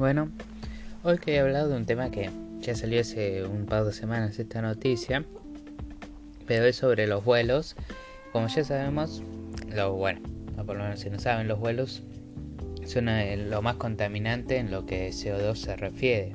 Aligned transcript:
Bueno, 0.00 0.30
hoy 1.02 1.18
quería 1.18 1.42
hablar 1.42 1.68
de 1.68 1.76
un 1.76 1.84
tema 1.84 2.10
que 2.10 2.30
ya 2.60 2.74
salió 2.74 3.02
hace 3.02 3.44
un 3.44 3.66
par 3.66 3.84
de 3.84 3.92
semanas 3.92 4.38
esta 4.38 4.62
noticia, 4.62 5.26
pero 6.46 6.64
es 6.64 6.76
sobre 6.76 7.06
los 7.06 7.22
vuelos. 7.22 7.76
Como 8.32 8.48
ya 8.48 8.64
sabemos, 8.64 9.22
lo 9.68 9.92
bueno, 9.92 10.22
por 10.64 10.78
lo 10.78 10.84
menos 10.84 11.00
si 11.00 11.10
no 11.10 11.18
saben, 11.18 11.48
los 11.48 11.60
vuelos 11.60 12.02
son 12.86 13.10
eh, 13.10 13.36
lo 13.36 13.60
más 13.60 13.74
contaminante 13.74 14.56
en 14.56 14.70
lo 14.70 14.86
que 14.86 15.10
CO2 15.10 15.56
se 15.56 15.76
refiere. 15.76 16.32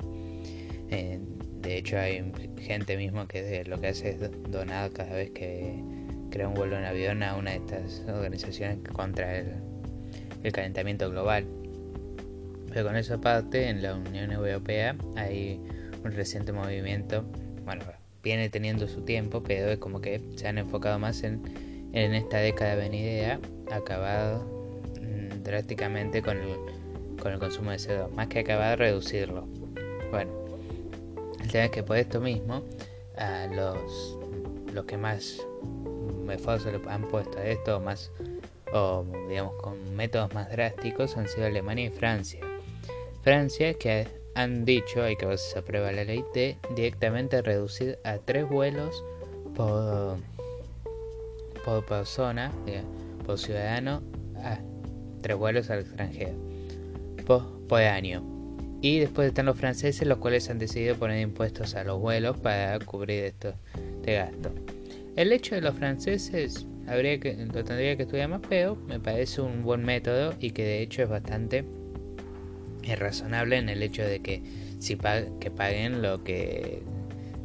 Eh, 0.90 1.18
de 1.60 1.76
hecho, 1.76 1.98
hay 1.98 2.32
gente 2.60 2.96
mismo 2.96 3.26
que 3.26 3.64
lo 3.64 3.80
que 3.80 3.88
hace 3.88 4.10
es 4.10 4.30
donar 4.48 4.92
cada 4.92 5.16
vez 5.16 5.32
que 5.32 5.82
crea 6.30 6.46
un 6.46 6.54
vuelo 6.54 6.78
en 6.78 6.84
avión 6.84 7.24
a 7.24 7.34
una 7.34 7.50
de 7.50 7.56
estas 7.56 8.04
organizaciones 8.06 8.78
contra 8.92 9.38
el, 9.38 9.54
el 10.44 10.52
calentamiento 10.52 11.10
global. 11.10 11.44
Pero 12.76 12.88
con 12.88 12.96
eso 12.96 13.14
aparte, 13.14 13.70
en 13.70 13.80
la 13.80 13.94
Unión 13.94 14.30
Europea 14.32 14.94
hay 15.16 15.58
un 16.04 16.12
reciente 16.12 16.52
movimiento, 16.52 17.24
bueno, 17.64 17.82
viene 18.22 18.50
teniendo 18.50 18.86
su 18.86 19.00
tiempo, 19.00 19.42
pero 19.42 19.70
es 19.70 19.78
como 19.78 20.02
que 20.02 20.20
se 20.34 20.46
han 20.46 20.58
enfocado 20.58 20.98
más 20.98 21.22
en, 21.22 21.40
en 21.94 22.12
esta 22.12 22.36
década 22.36 22.74
venidera, 22.74 23.40
acabado 23.72 24.44
mm, 25.00 25.42
drásticamente 25.42 26.20
con 26.20 26.36
el, 26.36 26.54
con 27.18 27.32
el 27.32 27.38
consumo 27.38 27.70
de 27.70 27.78
CO2, 27.78 28.10
más 28.10 28.26
que 28.26 28.40
acabar, 28.40 28.78
reducirlo. 28.78 29.48
Bueno, 30.10 30.32
el 31.40 31.50
tema 31.50 31.64
es 31.64 31.70
que 31.70 31.82
por 31.82 31.96
esto 31.96 32.20
mismo, 32.20 32.62
los, 33.54 34.18
los 34.74 34.84
que 34.84 34.98
más 34.98 35.40
esfuerzo 36.30 36.70
han 36.90 37.08
puesto 37.08 37.38
a 37.38 37.46
esto, 37.46 37.80
más, 37.80 38.12
o 38.74 39.02
digamos 39.30 39.54
con 39.62 39.96
métodos 39.96 40.34
más 40.34 40.50
drásticos, 40.50 41.16
han 41.16 41.26
sido 41.26 41.46
Alemania 41.46 41.86
y 41.86 41.90
Francia. 41.90 42.40
Francia, 43.26 43.74
que 43.74 44.06
han 44.36 44.64
dicho, 44.64 45.02
hay 45.02 45.16
que 45.16 45.36
se 45.36 45.58
aprueba 45.58 45.90
la 45.90 46.04
ley, 46.04 46.22
de 46.32 46.58
directamente 46.76 47.42
reducir 47.42 47.98
a 48.04 48.18
tres 48.18 48.48
vuelos 48.48 49.02
por, 49.56 50.18
por 51.64 51.84
persona, 51.86 52.52
por 53.26 53.36
ciudadano, 53.36 54.00
a 54.36 54.60
tres 55.22 55.36
vuelos 55.36 55.70
al 55.70 55.80
extranjero 55.80 56.34
por, 57.26 57.82
año. 57.82 58.22
Y 58.80 59.00
después 59.00 59.26
están 59.26 59.46
los 59.46 59.58
franceses, 59.58 60.06
los 60.06 60.18
cuales 60.18 60.48
han 60.48 60.60
decidido 60.60 60.94
poner 60.94 61.20
impuestos 61.20 61.74
a 61.74 61.82
los 61.82 61.98
vuelos 61.98 62.36
para 62.36 62.78
cubrir 62.78 63.24
esto, 63.24 63.54
este 63.74 64.12
gasto. 64.18 64.52
El 65.16 65.32
hecho 65.32 65.56
de 65.56 65.62
los 65.62 65.74
franceses 65.74 66.64
habría 66.86 67.18
que, 67.18 67.34
lo 67.34 67.64
tendría 67.64 67.96
que 67.96 68.04
estudiar 68.04 68.28
más, 68.28 68.42
pero 68.48 68.76
me 68.76 69.00
parece 69.00 69.40
un 69.40 69.64
buen 69.64 69.84
método 69.84 70.32
y 70.38 70.52
que 70.52 70.62
de 70.62 70.82
hecho 70.82 71.02
es 71.02 71.08
bastante 71.08 71.64
es 72.86 72.98
razonable 72.98 73.56
en 73.56 73.68
el 73.68 73.82
hecho 73.82 74.04
de 74.04 74.20
que 74.20 74.42
si 74.78 74.96
que 75.40 75.50
paguen 75.50 76.02
lo 76.02 76.22
que 76.24 76.82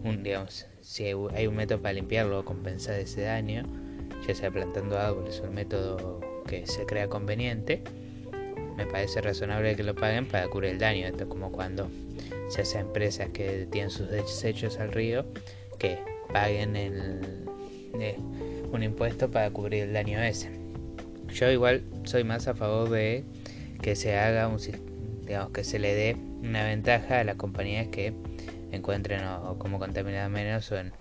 un, 0.03 0.23
digamos 0.23 0.67
si 0.81 1.05
hay 1.05 1.47
un 1.47 1.55
método 1.55 1.81
para 1.81 1.93
limpiarlo 1.93 2.39
o 2.39 2.45
compensar 2.45 2.99
ese 2.99 3.21
daño 3.21 3.63
ya 4.27 4.35
sea 4.35 4.51
plantando 4.51 4.99
árboles 4.99 5.39
o 5.39 5.45
el 5.45 5.51
método 5.51 6.19
que 6.47 6.67
se 6.67 6.85
crea 6.85 7.07
conveniente 7.07 7.83
me 8.75 8.85
parece 8.85 9.21
razonable 9.21 9.75
que 9.75 9.83
lo 9.83 9.95
paguen 9.95 10.25
para 10.27 10.47
cubrir 10.47 10.71
el 10.71 10.79
daño. 10.79 11.05
Esto 11.05 11.23
es 11.23 11.29
como 11.29 11.51
cuando 11.51 11.89
se 12.49 12.61
hace 12.61 12.79
empresas 12.79 13.29
que 13.29 13.67
tienen 13.69 13.91
sus 13.91 14.09
desechos 14.09 14.79
al 14.79 14.91
río 14.91 15.25
que 15.77 15.99
paguen 16.31 16.75
el, 16.75 17.19
un 18.71 18.83
impuesto 18.83 19.29
para 19.29 19.49
cubrir 19.51 19.83
el 19.83 19.93
daño 19.93 20.21
ese. 20.21 20.49
Yo 21.33 21.49
igual 21.51 21.83
soy 22.03 22.23
más 22.23 22.47
a 22.47 22.55
favor 22.55 22.89
de 22.89 23.23
que 23.81 23.95
se 23.95 24.17
haga 24.17 24.47
un 24.47 24.59
sistema 24.59 24.90
digamos 25.25 25.51
que 25.51 25.63
se 25.63 25.79
le 25.79 25.93
dé 25.93 26.15
una 26.41 26.63
ventaja 26.63 27.19
a 27.19 27.23
las 27.23 27.35
compañías 27.35 27.87
que 27.87 28.13
encuentren 28.71 29.23
o, 29.25 29.57
como 29.59 29.79
contaminar 29.79 30.29
menos 30.29 30.71
o, 30.71 30.77
en, 30.77 30.91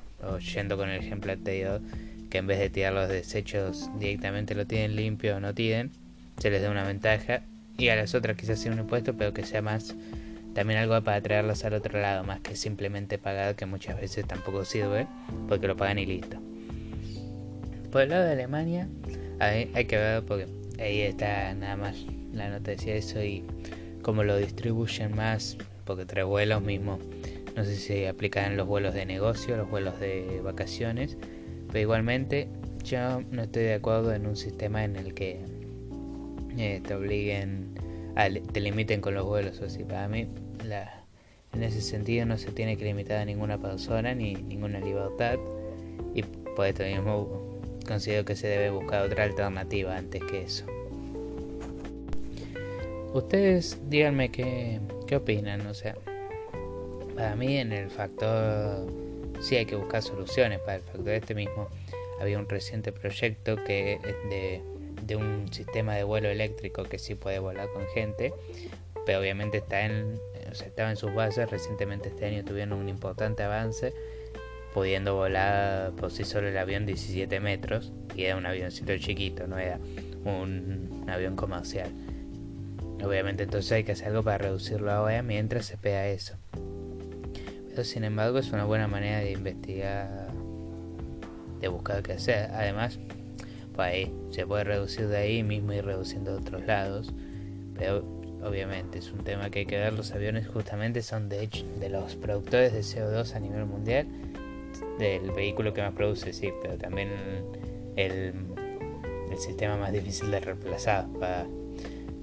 yendo 0.40 0.76
con 0.76 0.88
el 0.88 1.00
ejemplo 1.00 1.32
anterior 1.32 1.80
que 2.28 2.38
en 2.38 2.46
vez 2.46 2.58
de 2.58 2.70
tirar 2.70 2.92
los 2.92 3.08
desechos 3.08 3.90
directamente 3.98 4.54
lo 4.54 4.66
tienen 4.66 4.96
limpio 4.96 5.36
o 5.36 5.40
no 5.40 5.54
tienen 5.54 5.90
se 6.38 6.50
les 6.50 6.62
da 6.62 6.70
una 6.70 6.84
ventaja. 6.84 7.42
Y 7.76 7.88
a 7.88 7.96
las 7.96 8.14
otras 8.14 8.36
quizás 8.36 8.58
sea 8.58 8.72
un 8.72 8.78
impuesto 8.78 9.16
pero 9.16 9.32
que 9.32 9.44
sea 9.44 9.62
más 9.62 9.94
también 10.54 10.80
algo 10.80 11.00
para 11.02 11.20
traerlos 11.20 11.64
al 11.64 11.74
otro 11.74 11.98
lado 12.00 12.24
más 12.24 12.40
que 12.40 12.56
simplemente 12.56 13.18
pagar 13.18 13.54
que 13.54 13.66
muchas 13.66 14.00
veces 14.00 14.26
tampoco 14.26 14.64
sirve 14.64 15.06
porque 15.48 15.66
lo 15.66 15.76
pagan 15.76 15.98
y 15.98 16.06
listo. 16.06 16.38
Por 17.90 18.02
el 18.02 18.10
lado 18.10 18.24
de 18.24 18.32
Alemania 18.32 18.88
hay, 19.38 19.70
hay 19.74 19.84
que 19.86 19.96
ver 19.96 20.22
porque 20.24 20.46
ahí 20.78 21.00
está 21.00 21.54
nada 21.54 21.76
más 21.76 22.04
la 22.32 22.50
nota 22.50 22.72
decía 22.72 22.94
eso 22.94 23.22
y 23.22 23.44
cómo 24.02 24.24
lo 24.24 24.36
distribuyen 24.36 25.14
más, 25.14 25.56
porque 25.84 26.04
tres 26.04 26.24
vuelos 26.24 26.62
mismo, 26.62 26.98
no 27.56 27.64
sé 27.64 27.74
si 27.74 27.80
se 27.82 28.08
aplican 28.08 28.52
en 28.52 28.56
los 28.56 28.66
vuelos 28.66 28.94
de 28.94 29.06
negocio, 29.06 29.56
los 29.56 29.68
vuelos 29.68 29.98
de 30.00 30.40
vacaciones, 30.42 31.16
pero 31.68 31.80
igualmente 31.80 32.48
yo 32.84 33.22
no 33.30 33.42
estoy 33.42 33.64
de 33.64 33.74
acuerdo 33.74 34.12
en 34.14 34.26
un 34.26 34.36
sistema 34.36 34.84
en 34.84 34.96
el 34.96 35.14
que 35.14 35.40
eh, 36.56 36.80
te 36.86 36.94
obliguen, 36.94 37.74
a, 38.16 38.28
te 38.28 38.60
limiten 38.60 39.00
con 39.00 39.14
los 39.14 39.26
vuelos, 39.26 39.60
o 39.60 39.66
así, 39.66 39.84
para 39.84 40.08
mí 40.08 40.28
la, 40.64 41.04
en 41.52 41.62
ese 41.62 41.80
sentido 41.80 42.26
no 42.26 42.38
se 42.38 42.52
tiene 42.52 42.76
que 42.76 42.84
limitar 42.84 43.18
a 43.18 43.24
ninguna 43.24 43.58
persona 43.58 44.14
ni 44.14 44.34
ninguna 44.34 44.80
libertad 44.80 45.38
y 46.14 46.22
por 46.22 46.66
esto 46.66 46.84
mismo 46.84 47.60
considero 47.86 48.24
que 48.24 48.36
se 48.36 48.46
debe 48.46 48.70
buscar 48.70 49.02
otra 49.02 49.24
alternativa 49.24 49.96
antes 49.96 50.22
que 50.24 50.42
eso. 50.42 50.64
Ustedes 53.12 53.78
díganme 53.88 54.30
qué, 54.30 54.80
qué 55.08 55.16
opinan, 55.16 55.66
o 55.66 55.74
sea, 55.74 55.96
para 57.16 57.34
mí 57.34 57.56
en 57.56 57.72
el 57.72 57.90
factor 57.90 58.86
sí 59.40 59.56
hay 59.56 59.66
que 59.66 59.74
buscar 59.74 60.00
soluciones 60.00 60.60
para 60.60 60.76
el 60.76 60.82
factor 60.82 61.08
este 61.08 61.34
mismo. 61.34 61.68
Había 62.20 62.38
un 62.38 62.48
reciente 62.48 62.92
proyecto 62.92 63.56
que 63.56 63.98
de, 64.28 64.62
de 65.04 65.16
un 65.16 65.52
sistema 65.52 65.96
de 65.96 66.04
vuelo 66.04 66.28
eléctrico 66.28 66.84
que 66.84 67.00
sí 67.00 67.16
puede 67.16 67.40
volar 67.40 67.68
con 67.72 67.84
gente, 67.88 68.32
pero 69.06 69.18
obviamente 69.18 69.58
está 69.58 69.84
en, 69.86 70.20
o 70.48 70.54
sea, 70.54 70.68
estaba 70.68 70.90
en 70.90 70.96
sus 70.96 71.12
bases. 71.12 71.50
Recientemente 71.50 72.10
este 72.10 72.26
año 72.26 72.44
tuvieron 72.44 72.74
un 72.74 72.88
importante 72.88 73.42
avance, 73.42 73.92
pudiendo 74.72 75.16
volar 75.16 75.92
por 75.92 76.12
sí 76.12 76.22
solo 76.22 76.46
el 76.46 76.56
avión 76.56 76.86
17 76.86 77.40
metros, 77.40 77.92
y 78.14 78.22
era 78.22 78.36
un 78.36 78.46
avioncito 78.46 78.96
chiquito, 78.98 79.48
no 79.48 79.58
era 79.58 79.80
un 80.24 81.04
avión 81.08 81.34
comercial. 81.34 81.90
Obviamente 83.04 83.44
entonces 83.44 83.72
hay 83.72 83.84
que 83.84 83.92
hacer 83.92 84.08
algo 84.08 84.22
para 84.22 84.38
reducirlo 84.38 84.90
ahora 84.90 85.22
mientras 85.22 85.66
se 85.66 85.76
pega 85.76 86.06
eso. 86.08 86.34
Pero 87.68 87.84
sin 87.84 88.04
embargo 88.04 88.38
es 88.38 88.52
una 88.52 88.64
buena 88.64 88.88
manera 88.88 89.20
de 89.20 89.32
investigar, 89.32 90.28
de 91.60 91.68
buscar 91.68 92.02
qué 92.02 92.14
hacer. 92.14 92.50
Además, 92.52 92.98
pues 93.74 93.88
ahí 93.88 94.14
se 94.30 94.46
puede 94.46 94.64
reducir 94.64 95.08
de 95.08 95.16
ahí 95.16 95.42
mismo 95.42 95.72
y 95.72 95.80
reduciendo 95.80 96.32
de 96.32 96.38
otros 96.38 96.66
lados. 96.66 97.12
Pero 97.78 98.04
obviamente 98.42 98.98
es 98.98 99.10
un 99.12 99.24
tema 99.24 99.50
que 99.50 99.60
hay 99.60 99.66
que 99.66 99.78
ver. 99.78 99.92
Los 99.94 100.12
aviones 100.12 100.48
justamente 100.48 101.02
son 101.02 101.28
de 101.28 101.42
hecho 101.42 101.64
de 101.78 101.88
los 101.88 102.16
productores 102.16 102.72
de 102.72 102.80
CO2 102.80 103.34
a 103.34 103.40
nivel 103.40 103.64
mundial. 103.64 104.06
Del 104.98 105.30
vehículo 105.30 105.72
que 105.72 105.82
más 105.82 105.94
produce, 105.94 106.32
sí, 106.32 106.50
pero 106.62 106.76
también 106.76 107.08
el, 107.96 108.34
el 109.30 109.38
sistema 109.38 109.76
más 109.76 109.92
difícil 109.92 110.30
de 110.30 110.40
reemplazar 110.40 111.06
para 111.18 111.46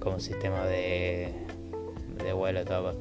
como 0.07 0.21
sistema 0.21 0.65
de, 0.65 1.33
de 2.23 2.31
vuelo 2.31 2.63
todo 2.63 2.95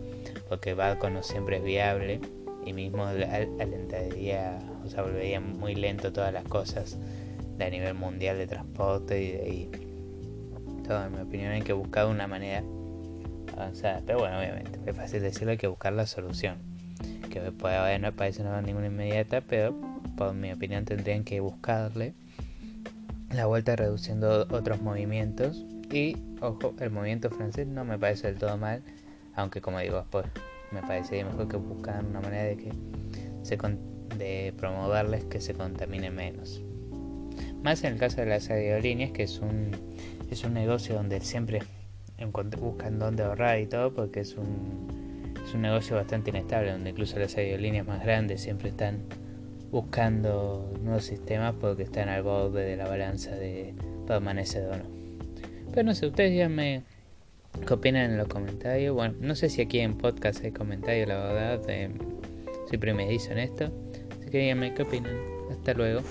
porque 0.48 0.74
barco 0.74 1.08
no 1.08 1.22
siempre 1.22 1.58
es 1.58 1.62
viable 1.62 2.20
y 2.64 2.72
mismo 2.72 3.06
alentaría 3.06 4.58
o 4.84 4.88
sea 4.88 5.02
volvería 5.02 5.40
muy 5.40 5.76
lento 5.76 6.12
todas 6.12 6.32
las 6.32 6.42
cosas 6.44 6.98
de 7.58 7.64
a 7.64 7.70
nivel 7.70 7.94
mundial 7.94 8.36
de 8.38 8.48
transporte 8.48 9.22
y 9.22 9.32
de 9.32 9.40
ahí. 9.40 9.70
Todo 10.84 11.06
en 11.06 11.12
mi 11.12 11.20
opinión 11.20 11.52
hay 11.52 11.62
que 11.62 11.72
buscar 11.72 12.06
una 12.06 12.26
manera 12.26 12.64
avanzada 13.52 14.02
pero 14.04 14.18
bueno 14.18 14.40
obviamente 14.40 14.80
es 14.84 14.96
fácil 14.96 15.22
decirlo 15.22 15.52
hay 15.52 15.58
que 15.58 15.68
buscar 15.68 15.92
la 15.92 16.08
solución 16.08 16.56
que 17.30 17.40
puede 17.52 17.76
haber 17.76 18.00
no 18.00 18.10
parece 18.10 18.42
no 18.42 18.60
ninguna 18.62 18.88
inmediata 18.88 19.42
pero 19.42 19.76
por 20.16 20.34
mi 20.34 20.50
opinión 20.50 20.84
tendrían 20.84 21.22
que 21.22 21.38
buscarle 21.38 22.14
la 23.32 23.46
vuelta 23.46 23.76
reduciendo 23.76 24.48
otros 24.50 24.82
movimientos 24.82 25.64
y, 25.90 26.16
ojo, 26.40 26.74
el 26.80 26.90
movimiento 26.90 27.30
francés 27.30 27.66
no 27.66 27.84
me 27.84 27.98
parece 27.98 28.28
del 28.28 28.38
todo 28.38 28.56
mal, 28.56 28.82
aunque 29.34 29.60
como 29.60 29.78
digo, 29.78 30.04
pues 30.10 30.26
me 30.72 30.82
parecería 30.82 31.24
mejor 31.24 31.48
que 31.48 31.56
buscaran 31.56 32.06
una 32.06 32.20
manera 32.20 32.44
de 32.44 32.56
que 32.56 32.72
se 33.42 33.56
de 34.18 34.54
promoverles 34.56 35.24
que 35.24 35.40
se 35.40 35.54
contamine 35.54 36.10
menos. 36.10 36.62
Más 37.62 37.84
en 37.84 37.94
el 37.94 37.98
caso 37.98 38.20
de 38.20 38.26
las 38.26 38.50
aerolíneas, 38.50 39.12
que 39.12 39.24
es 39.24 39.38
un, 39.40 39.70
es 40.30 40.44
un 40.44 40.54
negocio 40.54 40.94
donde 40.94 41.20
siempre 41.20 41.60
buscan 42.58 42.98
dónde 42.98 43.22
ahorrar 43.22 43.60
y 43.60 43.66
todo, 43.66 43.94
porque 43.94 44.20
es 44.20 44.36
un, 44.36 45.34
es 45.44 45.54
un 45.54 45.62
negocio 45.62 45.96
bastante 45.96 46.30
inestable, 46.30 46.72
donde 46.72 46.90
incluso 46.90 47.18
las 47.18 47.36
aerolíneas 47.36 47.86
más 47.86 48.02
grandes 48.02 48.40
siempre 48.40 48.70
están 48.70 49.04
buscando 49.70 50.72
nuevos 50.80 51.04
sistemas 51.04 51.54
porque 51.60 51.82
están 51.82 52.08
al 52.08 52.22
borde 52.22 52.64
de 52.64 52.76
la 52.76 52.88
balanza 52.88 53.32
de 53.32 53.74
permanecer 54.06 54.66
o 54.68 54.76
no. 54.76 55.05
No 55.84 55.94
sé, 55.94 56.06
ustedes 56.06 56.30
díganme 56.30 56.84
¿Qué 57.66 57.74
opinan 57.74 58.10
en 58.12 58.18
los 58.18 58.28
comentarios? 58.28 58.94
Bueno, 58.94 59.14
no 59.20 59.34
sé 59.34 59.48
si 59.48 59.62
aquí 59.62 59.80
en 59.80 59.96
podcast 59.96 60.44
hay 60.44 60.52
comentarios, 60.52 61.08
la 61.08 61.16
verdad. 61.16 61.60
Eh, 61.68 61.90
soy 62.68 62.78
primerizo 62.78 63.32
en 63.32 63.38
esto. 63.38 63.72
Así 64.20 64.30
que 64.30 64.38
díganme 64.38 64.74
qué 64.74 64.82
opinan. 64.82 65.16
Hasta 65.50 65.74
luego. 65.74 66.02